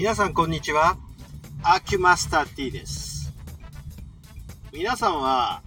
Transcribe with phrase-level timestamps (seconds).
[0.00, 0.96] 皆さんこんにちは。
[1.62, 3.34] アキュマスター T です。
[4.72, 5.60] 皆さんは、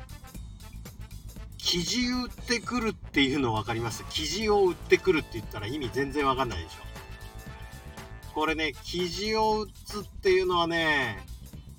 [1.60, 4.04] 生地売ってくるっていうの分かります？
[4.10, 6.78] 生地を売ってくるって言ったら意味全然分かんないでしょ。
[8.34, 11.24] これね、生地を打つっていうのはね、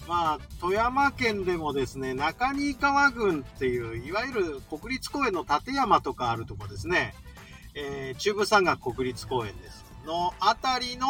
[0.06, 7.16] まあ、富山県でもですね、中新川郡っていう、いわゆる国立公園の立山とかあるとこですね、
[7.74, 9.84] えー中部山岳国立公園です。
[10.06, 11.06] のあたりの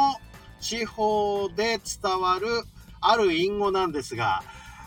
[0.64, 2.46] 地方で伝わる
[3.02, 4.42] ある隠語なんですが、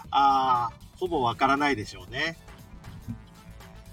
[0.10, 2.36] あほぼわからないでしょうね。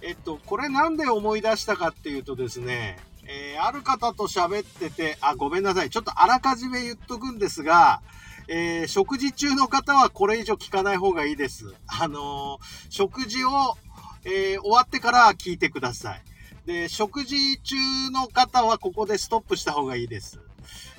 [0.01, 5.91] えっと、これなんで思い出したかっていうとですね、えーある方と喋ってて、あ、ごめんなさい。
[5.91, 8.01] ちょっとあらかじめ言っとくんですが、
[8.49, 11.75] えー食事中の方はこれ以上聞かない方がいいです。
[11.87, 13.77] あのー食事を、
[14.25, 16.23] えー終わってから聞いてください。
[16.65, 17.77] で、食事中
[18.11, 20.41] の方はここでストップした方がいいです。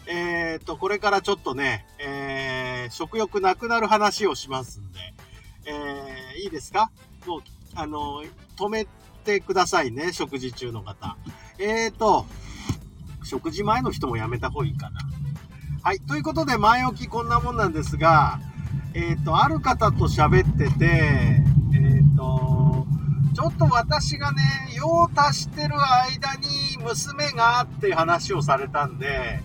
[0.08, 5.00] えっ、と、これからちょっとね、えー食欲なくなる話をしますんで、
[5.66, 6.92] えーいいですか？
[7.26, 7.42] もう、
[7.74, 8.24] あの
[8.58, 8.88] 止め
[9.24, 11.18] てくださいね、食事中の方。
[11.58, 12.28] えーと、
[13.24, 15.02] 食事前の人もやめた方がいいかな。
[15.82, 16.00] はい。
[16.00, 18.40] ということで、前置きこんなもんなんですが、
[18.94, 22.86] えっ、と、ある方と喋ってて、えっ、と、
[23.36, 24.42] ちょっと私がね、
[24.78, 29.42] 用足してる間に娘がっていう話をされたんで、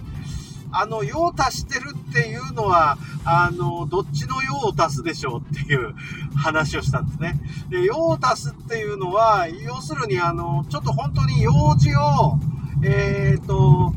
[0.73, 5.95] あの、用を足してるっていうのは、あの、どっちの用を足すでしょうっていう
[6.37, 7.41] 話をしたんですね。
[7.69, 12.39] で、用を足すっていうのは、要するに、あの、ちょっと本当に用事を、
[12.83, 13.93] えっ、と、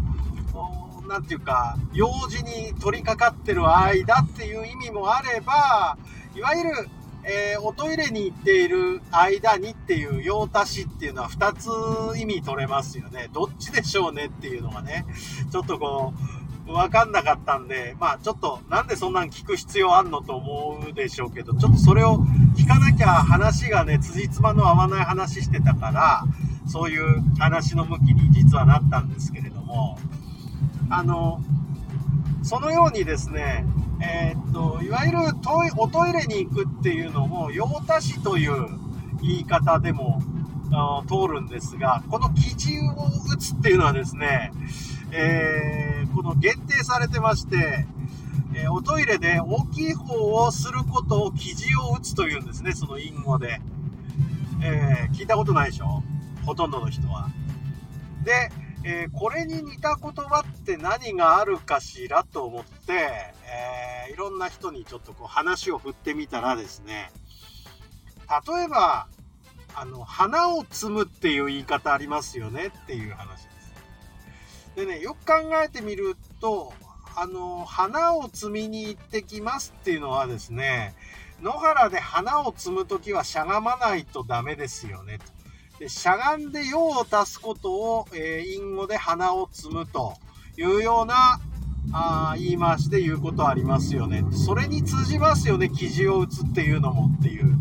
[0.54, 5.98] おなんていうか、用事に取り掛かってる間っていう意味もあれば、
[6.36, 6.90] いわゆる、
[7.26, 13.30] えーおトイレに行っている間にっていう用足しっていうのは2つ意味取れますよね。
[13.32, 15.06] どっちでしょうねっていうのがね、
[15.50, 22.20] ちょっとこう、わかんなかったんで、まあちょっとなんでそんなん聞く必要あんのと思うでしょうけど、ちょっとそれを
[22.56, 26.24] 聞かなきゃ話がね、辻褄の合わない話してたから、
[26.68, 29.98] そういう話の向きに実はなったんですけれども、
[30.90, 31.42] あの、
[32.44, 33.66] そのようにですね、
[34.02, 38.68] えーっと、いわゆるトイおトイレに行くっていうのも、用足しという
[39.22, 40.22] 言い方でも
[41.08, 44.52] 通るんですが、この基準を打つっていうのはですね、
[45.14, 47.86] えーこの限定されてまして、
[48.56, 53.60] えーおトイレで大きい方をすることを記事を打つというんですね、その隠語で。
[54.64, 56.04] えー聞いたことないでしょ？
[56.46, 57.30] ほとんどの人は。
[58.24, 58.52] で、
[58.84, 67.10] えーこれに似た言葉って何があるかしらと思って、えーいろんな人にちょっとこう話を振ってみたらですね、
[68.48, 69.08] 例えば、
[69.76, 73.63] あの、花を摘むっていう言い方ありますよねっていう話です。
[74.76, 76.74] でね、よく考えてみると、
[77.16, 80.96] あの、花を摘みに行ってきますっていうのはですね、
[81.42, 85.80] 野原で花を摘むときはしゃがまないとダメですよねと。
[85.80, 90.14] でしゃがんで用を足すことを、えー隠語で花を摘むと
[90.58, 91.40] いうような
[91.92, 94.24] あ言い回しで言うことありますよね。
[94.32, 97.54] それに通じますよね、記事を打つっていうのもっていう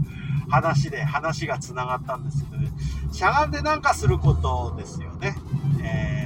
[0.48, 2.70] 話で話がつながったんですけどね。
[3.12, 5.34] しゃがんでなんかすることですよね。
[5.82, 6.21] えー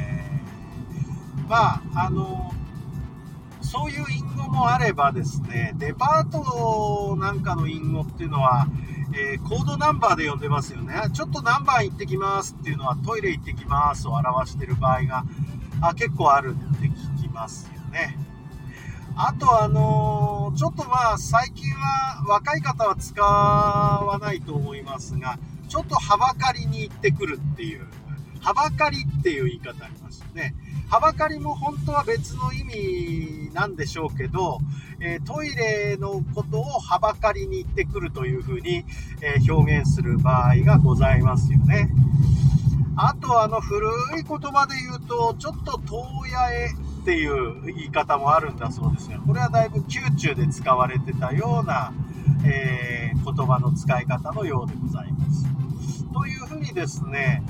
[1.48, 2.52] まあ、あの、
[3.62, 8.66] そういう隠語もあればですね、デパートなんかの隠語っていうのは、
[9.14, 10.94] えーコードナンバーで呼んでますよね。
[11.12, 15.24] ちょっと何番行ってきますっていうのはトイレ行ってきますを表してる場合が
[15.80, 18.18] あ結構あるって聞きますよね。
[19.16, 27.86] あとあのーちょっとまあ最近は若い方は使わないと思いますが、ちょっとはばかりに行ってくるっていう、
[28.46, 30.54] はばかりっていう言い方ありますよね。
[30.88, 34.60] はばかりも本当は別の意味なんでしょうけど、
[35.00, 38.84] えートイレのことをはばかりに行ってくるというふうに、
[39.20, 41.90] えー表現する場合がございますよね。
[42.94, 43.84] あとあの古
[44.16, 51.92] い言葉で言うと、ちょっと遠やへっていう言い方もあるんだそうですが、これはだいぶ宮中で使われてたような、
[52.44, 55.46] えー言葉の使い方のようでございます。
[56.12, 57.42] というふうにですね、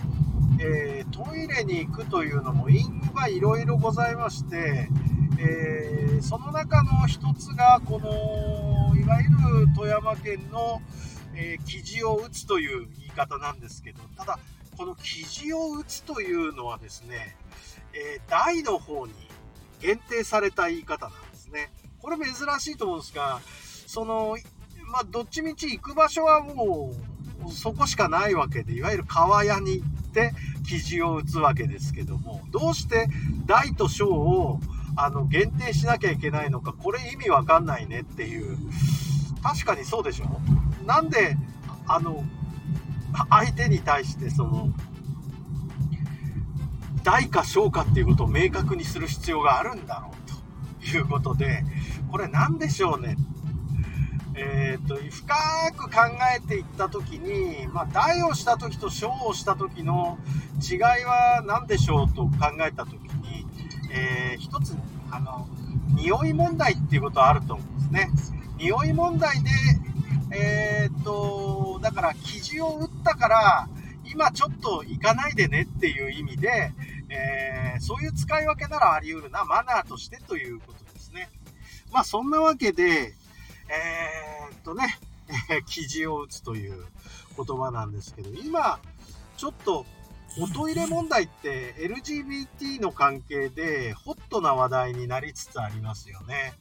[0.66, 4.88] えートイレに行くというのも因がいろいろございまして、
[5.38, 10.80] えーその中の一つがこのいわゆる富山県の、
[11.34, 14.38] えー記事を打つという言い方なんですけどただ
[14.76, 17.36] この記事を打つというのはですね、
[17.92, 19.12] えー大の方に
[19.80, 21.70] 限定された言い方なんですね。
[22.00, 23.40] これ珍しいと思うんですが
[23.86, 24.36] その
[24.92, 26.94] まあどっちみち行く場所はも
[27.46, 29.82] うそこしかないわけでいわゆる川屋に
[30.16, 30.32] て
[30.66, 33.08] 記事を打つわけですけどもどうして
[33.44, 34.58] 大と小を
[34.98, 38.56] あの、限定しなきゃいけないのか、これ意味わかんないねっていう。
[39.42, 40.40] 確かにそうでしょ？
[40.86, 41.36] なんで、
[41.86, 42.24] あの、
[43.28, 44.70] 相手に対してその、
[47.04, 51.62] 大か小かっていうことを明確にする必要があるんだろうということで、
[52.10, 53.16] これ何でしょうね。
[54.38, 55.34] えーと、深
[55.74, 56.00] く考
[56.36, 60.18] えていった時に、まあ、大をした時と小をした時の
[60.62, 62.30] 違いは何でしょうと考
[62.60, 63.46] えた時に、
[63.90, 64.76] えー、一つ
[65.10, 65.48] あの
[65.94, 68.10] 匂い問題っていうことはあると思うんですね。
[68.58, 69.50] 匂い問題で、
[70.32, 73.68] えー、っとだから生地を打ったから
[74.04, 76.72] 今ちょっと行かないでねっていう意味で、
[77.08, 81.30] えー、そういう使い分けならあり得るなマナーとしてということですね。
[81.92, 83.14] まあそんなわけで、
[83.68, 84.98] えー、っとね、
[85.66, 86.84] 記事を打つという
[87.36, 88.78] 言葉なんですけど、今、
[89.36, 89.84] ちょっと
[90.38, 96.54] おトイレ問題って LGBT の関係でホットな話題になりつつありますよね。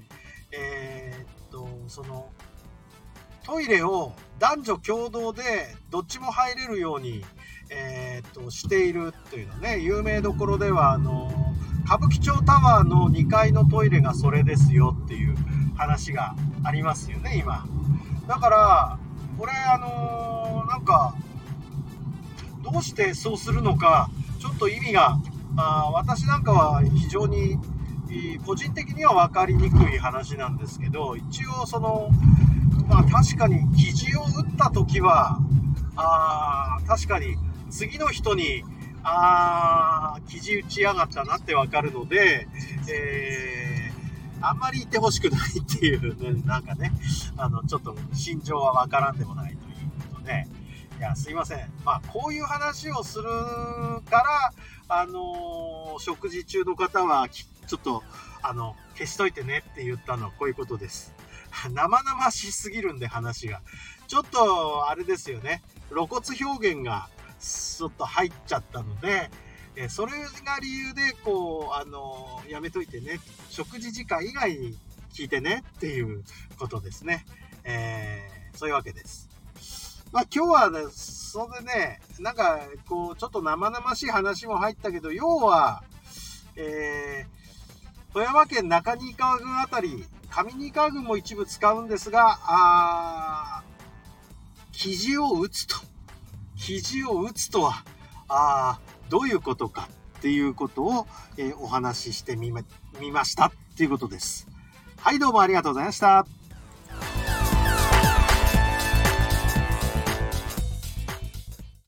[0.52, 2.30] えー、っと、その、
[3.44, 7.24] トイレを男女共同でどっちも入れるように、
[7.70, 11.32] えー、っとしているというのね、有名どころでは、あの、
[11.86, 15.36] 歌舞伎町タワーの2階のトイレがそれですよっていう
[15.76, 17.64] 話がありますよね、今。
[18.28, 19.00] だから、
[19.38, 21.14] これ、あのー、なんか、
[22.64, 24.10] どうしてそうするのか、
[24.40, 25.20] ちょっと意味が、
[25.58, 27.60] あ私なんかは非常に、
[28.48, 32.10] 個人的には分かりにくい話なんですけど、一応その、
[32.88, 35.38] まあ確かに記事を打った時は、
[35.96, 37.36] あ確かに
[37.70, 38.64] 次の人に、
[39.08, 42.48] ああ記事打ちやがったなって分かるので、
[42.92, 43.66] えー
[44.42, 46.92] あんまりいてほしくないっていう、ね、なんかね、
[47.36, 50.48] あの、ちょっと心情はわからんでもないということで、
[51.00, 51.72] いや、すいません。
[51.84, 53.24] まあ、こういう話をする
[54.10, 54.54] か
[54.88, 58.04] ら、あのー、食事中の方は、ちょっと、
[58.44, 61.14] あの、消しといてねって言ったのはこういうことです。
[61.74, 63.62] 生々しすぎるんで話が。
[64.08, 65.64] ちょっと、あれですよね。
[65.90, 67.10] 露骨表現が、
[67.40, 69.30] ちょっと入っちゃったので、
[69.76, 74.78] えそれが理由で、こう、あの、やめといてね、食事時間以外に
[75.14, 76.24] 聞いてねっていう
[76.58, 77.26] ことですね。
[77.66, 79.30] えー、そういうわけです。
[80.12, 85.84] まあ今日はね、それでね、なんか、こう、ちょっと生々しい話も入ったけど、要は、
[86.56, 93.64] えー、富山県中新川郡あたり、上新川郡も一部使うんですが、あ
[94.72, 95.95] 記事を打つと。
[96.66, 97.86] 肘を打つとは、
[98.28, 98.80] あ
[99.10, 101.08] どういうことかっていうことを、
[101.38, 102.64] えー、お話ししてみま
[103.24, 104.48] したっていうことです。
[104.98, 106.45] はい、どうもありがとうございました。